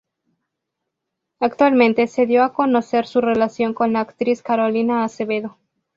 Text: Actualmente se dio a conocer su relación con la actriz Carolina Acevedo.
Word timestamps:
Actualmente 1.39 2.07
se 2.07 2.25
dio 2.25 2.43
a 2.43 2.53
conocer 2.53 3.05
su 3.05 3.21
relación 3.21 3.75
con 3.75 3.93
la 3.93 3.99
actriz 3.99 4.41
Carolina 4.41 5.03
Acevedo. 5.03 5.59